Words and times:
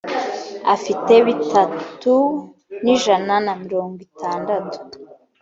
afite 0.75 1.13
bitatu 1.27 2.13
n’ijana 2.83 3.33
na 3.45 3.53
mirongo 3.63 3.97
itandatu 4.09 4.75